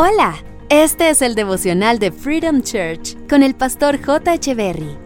Hola, 0.00 0.36
este 0.68 1.10
es 1.10 1.22
el 1.22 1.34
devocional 1.34 1.98
de 1.98 2.12
Freedom 2.12 2.62
Church 2.62 3.16
con 3.28 3.42
el 3.42 3.56
pastor 3.56 4.00
J. 4.00 4.54
Berry. 4.54 4.96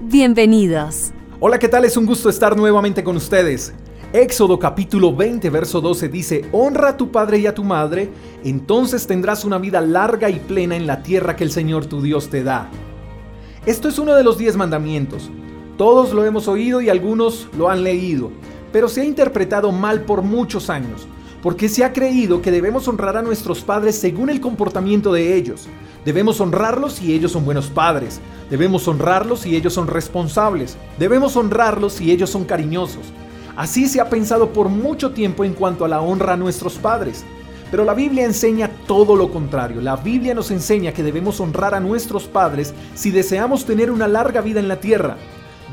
Bienvenidos. 0.00 1.10
Hola, 1.40 1.58
¿qué 1.58 1.68
tal? 1.68 1.84
Es 1.84 1.94
un 1.98 2.06
gusto 2.06 2.30
estar 2.30 2.56
nuevamente 2.56 3.04
con 3.04 3.16
ustedes. 3.16 3.74
Éxodo 4.14 4.58
capítulo 4.58 5.14
20, 5.14 5.50
verso 5.50 5.82
12 5.82 6.08
dice, 6.08 6.48
Honra 6.52 6.88
a 6.88 6.96
tu 6.96 7.12
padre 7.12 7.36
y 7.40 7.46
a 7.46 7.54
tu 7.54 7.64
madre, 7.64 8.08
entonces 8.42 9.06
tendrás 9.06 9.44
una 9.44 9.58
vida 9.58 9.82
larga 9.82 10.30
y 10.30 10.38
plena 10.38 10.74
en 10.74 10.86
la 10.86 11.02
tierra 11.02 11.36
que 11.36 11.44
el 11.44 11.52
Señor 11.52 11.84
tu 11.84 12.00
Dios 12.00 12.30
te 12.30 12.42
da. 12.42 12.70
Esto 13.66 13.90
es 13.90 13.98
uno 13.98 14.14
de 14.14 14.24
los 14.24 14.38
diez 14.38 14.56
mandamientos. 14.56 15.30
Todos 15.76 16.14
lo 16.14 16.24
hemos 16.24 16.48
oído 16.48 16.80
y 16.80 16.88
algunos 16.88 17.46
lo 17.58 17.68
han 17.68 17.84
leído, 17.84 18.30
pero 18.72 18.88
se 18.88 19.02
ha 19.02 19.04
interpretado 19.04 19.70
mal 19.70 20.00
por 20.06 20.22
muchos 20.22 20.70
años 20.70 21.06
porque 21.42 21.68
se 21.68 21.84
ha 21.84 21.92
creído 21.92 22.42
que 22.42 22.50
debemos 22.50 22.86
honrar 22.88 23.16
a 23.16 23.22
nuestros 23.22 23.62
padres 23.62 23.96
según 23.96 24.30
el 24.30 24.40
comportamiento 24.40 25.12
de 25.12 25.36
ellos. 25.36 25.68
Debemos 26.04 26.40
honrarlos 26.40 26.94
si 26.94 27.14
ellos 27.14 27.32
son 27.32 27.44
buenos 27.44 27.68
padres. 27.68 28.20
Debemos 28.50 28.86
honrarlos 28.88 29.40
si 29.40 29.56
ellos 29.56 29.72
son 29.72 29.86
responsables. 29.86 30.76
Debemos 30.98 31.36
honrarlos 31.36 31.94
si 31.94 32.10
ellos 32.10 32.30
son 32.30 32.44
cariñosos. 32.44 33.12
Así 33.56 33.86
se 33.86 34.00
ha 34.00 34.08
pensado 34.08 34.52
por 34.52 34.68
mucho 34.68 35.10
tiempo 35.10 35.44
en 35.44 35.54
cuanto 35.54 35.84
a 35.84 35.88
la 35.88 36.00
honra 36.00 36.34
a 36.34 36.36
nuestros 36.36 36.74
padres. 36.74 37.24
Pero 37.70 37.84
la 37.84 37.94
Biblia 37.94 38.24
enseña 38.24 38.70
todo 38.86 39.14
lo 39.14 39.30
contrario. 39.30 39.80
La 39.80 39.96
Biblia 39.96 40.34
nos 40.34 40.50
enseña 40.50 40.92
que 40.92 41.02
debemos 41.02 41.40
honrar 41.40 41.74
a 41.74 41.80
nuestros 41.80 42.24
padres 42.24 42.74
si 42.94 43.10
deseamos 43.10 43.64
tener 43.64 43.90
una 43.90 44.08
larga 44.08 44.40
vida 44.40 44.60
en 44.60 44.68
la 44.68 44.80
tierra. 44.80 45.16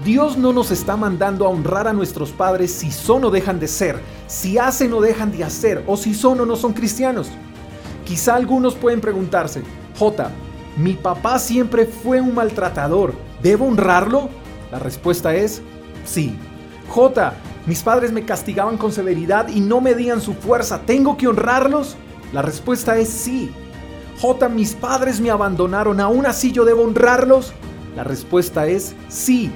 Dios 0.03 0.37
no 0.37 0.53
nos 0.53 0.71
está 0.71 0.95
mandando 0.95 1.45
a 1.45 1.49
honrar 1.49 1.87
a 1.87 1.93
nuestros 1.93 2.31
padres 2.31 2.71
si 2.71 2.91
son 2.91 3.25
o 3.25 3.31
dejan 3.31 3.59
de 3.59 3.67
ser, 3.67 3.99
si 4.27 4.57
hacen 4.57 4.93
o 4.93 5.01
dejan 5.01 5.31
de 5.31 5.43
hacer, 5.43 5.83
o 5.87 5.97
si 5.97 6.13
son 6.13 6.39
o 6.39 6.45
no 6.45 6.55
son 6.55 6.73
cristianos. 6.73 7.29
Quizá 8.05 8.35
algunos 8.35 8.76
pueden 8.76 9.01
preguntarse, 9.01 9.63
J, 9.98 10.29
mi 10.77 10.93
papá 10.93 11.39
siempre 11.39 11.85
fue 11.85 12.21
un 12.21 12.35
maltratador, 12.35 13.13
¿debo 13.41 13.65
honrarlo? 13.65 14.29
La 14.71 14.79
respuesta 14.79 15.35
es 15.35 15.62
sí. 16.05 16.37
J, 16.89 17.34
mis 17.65 17.82
padres 17.84 18.11
me 18.13 18.23
castigaban 18.23 18.77
con 18.77 18.91
severidad 18.91 19.49
y 19.49 19.59
no 19.59 19.82
medían 19.82 20.21
su 20.21 20.35
fuerza, 20.35 20.82
¿tengo 20.85 21.17
que 21.17 21.27
honrarlos? 21.27 21.98
La 22.32 22.41
respuesta 22.41 22.98
es 22.98 23.09
sí. 23.09 23.51
J, 24.21 24.48
mis 24.49 24.73
padres 24.73 25.20
me 25.20 25.32
abandonaron, 25.32 25.99
¿aún 25.99 26.26
así 26.26 26.51
yo 26.51 26.63
debo 26.63 26.84
honrarlos? 26.84 27.51
La 27.95 28.04
respuesta 28.04 28.67
es 28.67 28.95
sí. 29.09 29.51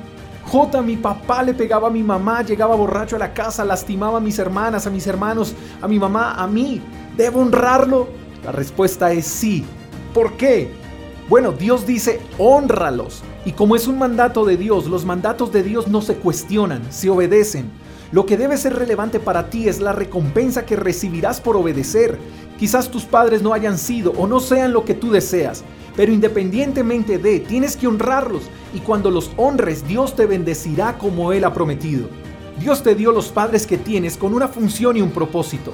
J, 0.51 0.81
mi 0.81 0.97
papá 0.97 1.43
le 1.43 1.53
pegaba 1.53 1.87
a 1.87 1.91
mi 1.91 2.03
mamá, 2.03 2.41
llegaba 2.41 2.75
borracho 2.75 3.15
a 3.15 3.19
la 3.19 3.33
casa, 3.33 3.63
lastimaba 3.63 4.17
a 4.17 4.19
mis 4.21 4.37
hermanas, 4.37 4.85
a 4.85 4.89
mis 4.89 5.07
hermanos, 5.07 5.55
a 5.81 5.87
mi 5.87 5.97
mamá, 5.97 6.33
a 6.33 6.45
mí. 6.45 6.81
¿Debo 7.15 7.39
honrarlo? 7.39 8.09
La 8.43 8.51
respuesta 8.51 9.13
es 9.13 9.25
sí. 9.25 9.63
¿Por 10.13 10.33
qué? 10.33 10.69
Bueno, 11.29 11.53
Dios 11.53 11.87
dice, 11.87 12.19
honralos. 12.37 13.23
Y 13.45 13.53
como 13.53 13.77
es 13.77 13.87
un 13.87 13.97
mandato 13.97 14.43
de 14.43 14.57
Dios, 14.57 14.87
los 14.87 15.05
mandatos 15.05 15.53
de 15.53 15.63
Dios 15.63 15.87
no 15.87 16.01
se 16.01 16.15
cuestionan, 16.15 16.81
se 16.91 17.09
obedecen. 17.09 17.71
Lo 18.11 18.25
que 18.25 18.35
debe 18.35 18.57
ser 18.57 18.75
relevante 18.75 19.21
para 19.21 19.49
ti 19.49 19.69
es 19.69 19.79
la 19.79 19.93
recompensa 19.93 20.65
que 20.65 20.75
recibirás 20.75 21.39
por 21.39 21.55
obedecer. 21.55 22.19
Quizás 22.59 22.91
tus 22.91 23.05
padres 23.05 23.41
no 23.41 23.53
hayan 23.53 23.77
sido 23.77 24.11
o 24.17 24.27
no 24.27 24.41
sean 24.41 24.73
lo 24.73 24.83
que 24.83 24.95
tú 24.95 25.11
deseas, 25.11 25.63
pero 25.95 26.11
independientemente 26.11 27.17
de, 27.17 27.39
tienes 27.39 27.75
que 27.75 27.87
honrarlos 27.87 28.43
y 28.73 28.79
cuando 28.79 29.11
los 29.11 29.31
honres 29.37 29.87
Dios 29.87 30.15
te 30.15 30.25
bendecirá 30.25 30.97
como 30.97 31.33
Él 31.33 31.43
ha 31.43 31.53
prometido. 31.53 32.07
Dios 32.59 32.83
te 32.83 32.95
dio 32.95 33.11
los 33.11 33.29
padres 33.29 33.65
que 33.65 33.77
tienes 33.77 34.17
con 34.17 34.33
una 34.33 34.47
función 34.47 34.97
y 34.97 35.01
un 35.01 35.11
propósito. 35.11 35.73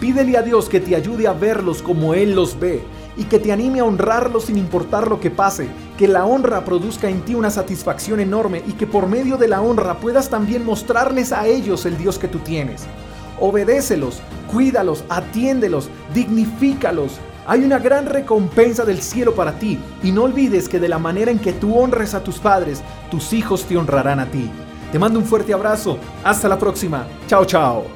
Pídele 0.00 0.36
a 0.36 0.42
Dios 0.42 0.68
que 0.68 0.78
te 0.78 0.94
ayude 0.94 1.26
a 1.26 1.32
verlos 1.32 1.82
como 1.82 2.14
Él 2.14 2.34
los 2.34 2.58
ve 2.58 2.80
y 3.16 3.24
que 3.24 3.40
te 3.40 3.50
anime 3.50 3.80
a 3.80 3.84
honrarlos 3.84 4.44
sin 4.44 4.56
importar 4.56 5.08
lo 5.08 5.18
que 5.18 5.30
pase, 5.30 5.66
que 5.98 6.06
la 6.06 6.24
honra 6.24 6.64
produzca 6.64 7.08
en 7.08 7.22
ti 7.22 7.34
una 7.34 7.50
satisfacción 7.50 8.20
enorme 8.20 8.62
y 8.68 8.74
que 8.74 8.86
por 8.86 9.08
medio 9.08 9.36
de 9.36 9.48
la 9.48 9.60
honra 9.60 9.98
puedas 9.98 10.30
también 10.30 10.64
mostrarles 10.64 11.32
a 11.32 11.48
ellos 11.48 11.84
el 11.84 11.98
Dios 11.98 12.18
que 12.18 12.28
tú 12.28 12.38
tienes. 12.38 12.86
Obedécelos, 13.40 14.20
cuídalos, 14.52 15.04
atiéndelos, 15.08 15.90
dignifícalos, 16.14 17.18
hay 17.48 17.64
una 17.64 17.78
gran 17.78 18.04
recompensa 18.04 18.84
del 18.84 19.00
cielo 19.00 19.34
para 19.34 19.58
ti 19.58 19.78
y 20.02 20.12
no 20.12 20.24
olvides 20.24 20.68
que 20.68 20.78
de 20.78 20.88
la 20.88 20.98
manera 20.98 21.30
en 21.30 21.38
que 21.38 21.54
tú 21.54 21.76
honres 21.78 22.12
a 22.12 22.22
tus 22.22 22.38
padres, 22.38 22.82
tus 23.10 23.32
hijos 23.32 23.64
te 23.64 23.78
honrarán 23.78 24.20
a 24.20 24.26
ti. 24.26 24.50
Te 24.92 24.98
mando 24.98 25.18
un 25.18 25.24
fuerte 25.24 25.54
abrazo. 25.54 25.98
Hasta 26.22 26.46
la 26.46 26.58
próxima. 26.58 27.06
Chao, 27.26 27.46
chao. 27.46 27.86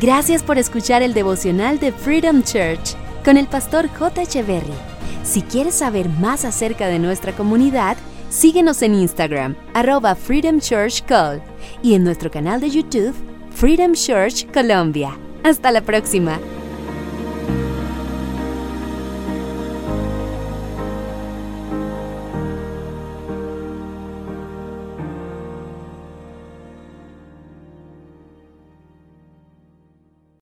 Gracias 0.00 0.42
por 0.42 0.58
escuchar 0.58 1.02
el 1.02 1.14
devocional 1.14 1.78
de 1.78 1.92
Freedom 1.92 2.42
Church 2.42 2.96
con 3.24 3.36
el 3.36 3.46
pastor 3.46 3.88
J. 3.88 4.22
Echeverry. 4.22 4.74
Si 5.22 5.42
quieres 5.42 5.76
saber 5.76 6.08
más 6.08 6.44
acerca 6.44 6.88
de 6.88 6.98
nuestra 6.98 7.32
comunidad, 7.32 7.96
síguenos 8.30 8.82
en 8.82 8.96
Instagram, 8.96 9.54
arroba 9.74 10.16
Freedom 10.16 10.58
Church 10.58 11.04
Call, 11.04 11.40
y 11.84 11.94
en 11.94 12.02
nuestro 12.02 12.32
canal 12.32 12.60
de 12.60 12.70
YouTube, 12.70 13.14
Freedom 13.52 13.92
Church 13.92 14.50
Colombia. 14.52 15.16
Hasta 15.44 15.70
la 15.70 15.82
próxima. 15.82 16.40